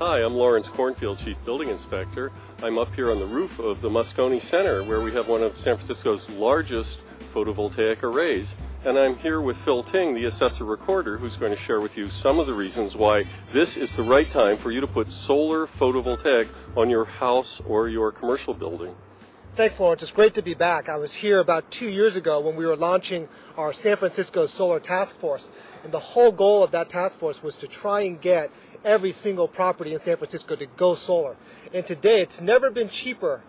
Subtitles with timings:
[0.00, 2.32] Hi, I'm Lawrence Kornfield, Chief Building Inspector.
[2.64, 5.56] I'm up here on the roof of the Moscone Center where we have one of
[5.56, 7.00] San Francisco's largest
[7.32, 8.56] photovoltaic arrays.
[8.84, 12.08] And I'm here with Phil Ting, the assessor recorder, who's going to share with you
[12.08, 13.22] some of the reasons why
[13.52, 17.88] this is the right time for you to put solar photovoltaic on your house or
[17.88, 18.96] your commercial building.
[19.56, 20.02] Thanks, Lawrence.
[20.02, 20.88] It's great to be back.
[20.88, 24.80] I was here about two years ago when we were launching our San Francisco Solar
[24.80, 25.48] Task Force.
[25.84, 28.50] And the whole goal of that task force was to try and get
[28.84, 31.36] every single property in San Francisco to go solar.
[31.72, 33.42] And today, it's never been cheaper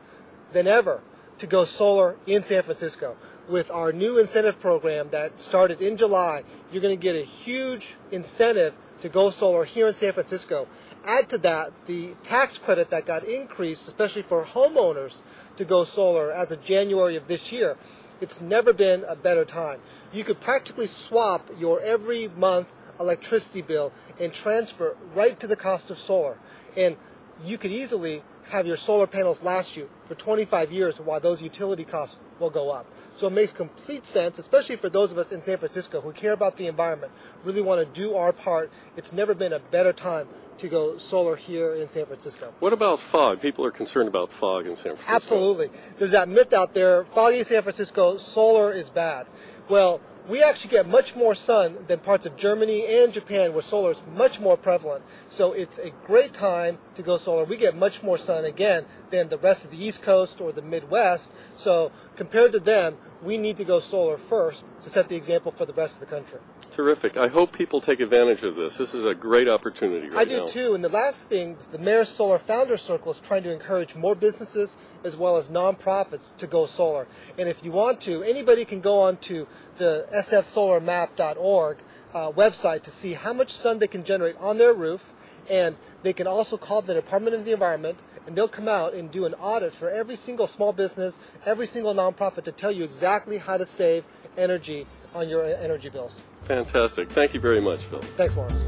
[0.53, 1.01] than ever
[1.39, 3.17] to go solar in San Francisco.
[3.47, 7.95] With our new incentive program that started in July, you're going to get a huge
[8.11, 10.67] incentive to go solar here in San Francisco.
[11.05, 15.15] Add to that the tax credit that got increased, especially for homeowners
[15.57, 17.77] to go solar as of January of this year.
[18.19, 19.79] It's never been a better time.
[20.11, 25.91] You could practically swap your every month electricity bill and transfer right to the cost
[25.91, 26.37] of solar.
[26.75, 26.95] And
[27.43, 31.83] you could easily have your solar panels last you for 25 years while those utility
[31.83, 32.85] costs will go up.
[33.15, 36.33] So it makes complete sense, especially for those of us in San Francisco who care
[36.33, 37.11] about the environment,
[37.43, 38.71] really want to do our part.
[38.97, 40.27] It's never been a better time
[40.59, 42.53] to go solar here in San Francisco.
[42.59, 43.41] What about fog?
[43.41, 45.13] People are concerned about fog in San Francisco.
[45.13, 45.69] Absolutely.
[45.97, 49.27] There's that myth out there, foggy San Francisco, solar is bad.
[49.69, 53.91] Well, we actually get much more sun than parts of Germany and Japan where solar
[53.91, 55.03] is much more prevalent.
[55.29, 57.43] So it's a great time to go solar.
[57.43, 60.61] We get much more sun again than the rest of the East Coast or the
[60.61, 61.31] Midwest.
[61.57, 65.65] So compared to them, we need to go solar first to set the example for
[65.65, 66.39] the rest of the country.
[66.75, 67.15] Terrific.
[67.15, 68.77] I hope people take advantage of this.
[68.77, 70.45] This is a great opportunity right I do now.
[70.45, 70.75] too.
[70.75, 74.75] And the last thing, the Mayor's Solar Founder Circle is trying to encourage more businesses
[75.05, 77.07] as well as nonprofits to go solar.
[77.37, 79.47] And if you want to, anybody can go on to
[79.77, 81.77] the sfsolarmap.org
[82.13, 85.01] uh, website to see how much sun they can generate on their roof.
[85.49, 87.97] And they can also call the Department of the Environment
[88.27, 91.15] and they'll come out and do an audit for every single small business,
[91.45, 94.03] every single nonprofit to tell you exactly how to save
[94.37, 96.19] energy on your energy bills.
[96.45, 97.11] Fantastic.
[97.11, 98.01] Thank you very much, Phil.
[98.17, 98.61] Thanks, Lawrence.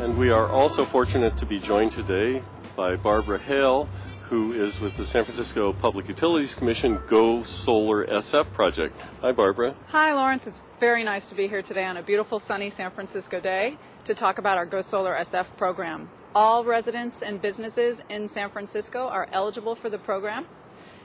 [0.00, 2.42] And we are also fortunate to be joined today
[2.76, 3.88] by Barbara Hale,
[4.30, 8.96] who is with the San Francisco Public Utilities Commission Go Solar SF project.
[9.22, 9.74] Hi, Barbara.
[9.88, 10.46] Hi, Lawrence.
[10.46, 14.14] It's very nice to be here today on a beautiful sunny San Francisco day to
[14.14, 16.08] talk about our Go Solar SF program.
[16.32, 20.46] All residents and businesses in San Francisco are eligible for the program.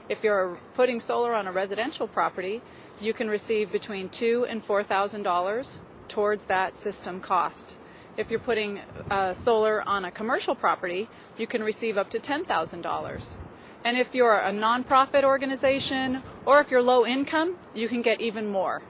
[0.08, 2.62] If you're putting solar on a residential property,
[3.00, 7.74] you can receive between two and four thousand dollars towards that system cost.
[8.16, 13.36] If you're putting uh, solar on a commercial property, you can receive up to $10,000.
[13.84, 18.48] And if you're a nonprofit organization or if you're low income, you can get even
[18.48, 18.82] more.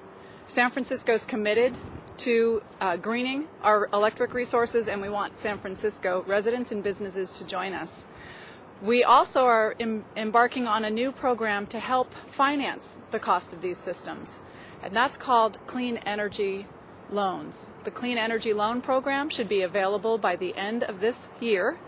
[0.47, 1.77] San Francisco is committed
[2.19, 7.47] to uh, greening our electric resources, and we want San Francisco residents and businesses to
[7.47, 8.05] join us.
[8.81, 13.61] We also are em- embarking on a new program to help finance the cost of
[13.61, 14.39] these systems,
[14.83, 16.67] and that's called Clean Energy
[17.11, 17.69] Loans.
[17.85, 21.79] The Clean Energy Loan Program should be available by the end of this year.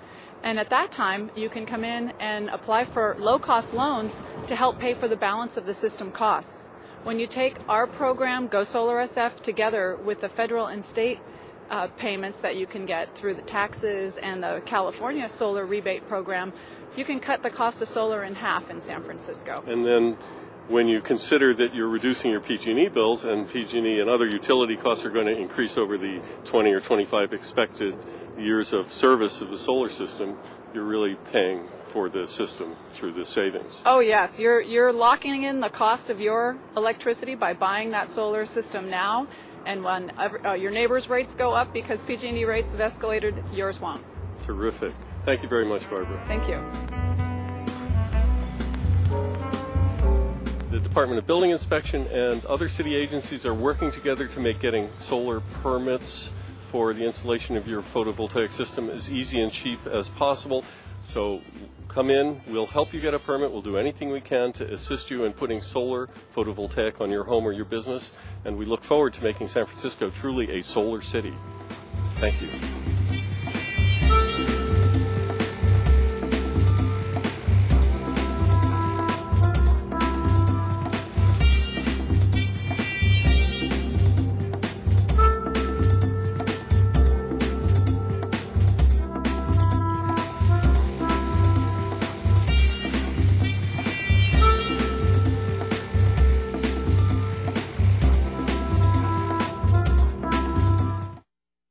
[0.43, 4.55] And at that time, you can come in and apply for low cost loans to
[4.55, 6.67] help pay for the balance of the system costs.
[7.03, 11.19] When you take our program, Go Solar SF, together with the federal and state
[11.71, 16.53] uh, payments that you can get through the taxes and the California Solar Rebate Program,
[16.97, 19.63] you can cut the cost of solar in half in San Francisco.
[20.69, 25.07] When you consider that you're reducing your PG&E bills and PG&E and other utility costs
[25.07, 27.95] are going to increase over the 20 or 25 expected
[28.37, 30.37] years of service of the solar system,
[30.75, 33.83] you're really paying for the system through the savings.
[33.87, 38.45] Oh yes, you're you're locking in the cost of your electricity by buying that solar
[38.45, 39.27] system now,
[39.65, 44.05] and when uh, your neighbors' rates go up because PG&E rates have escalated, yours won't.
[44.43, 44.93] Terrific.
[45.25, 46.23] Thank you very much, Barbara.
[46.29, 47.08] Thank you.
[50.99, 55.39] Department of Building Inspection and other city agencies are working together to make getting solar
[55.63, 56.31] permits
[56.73, 60.65] for the installation of your photovoltaic system as easy and cheap as possible.
[61.05, 61.41] So
[61.87, 65.09] come in, we'll help you get a permit, we'll do anything we can to assist
[65.09, 68.11] you in putting solar photovoltaic on your home or your business,
[68.45, 71.33] and we look forward to making San Francisco truly a solar city.
[72.17, 72.78] Thank you.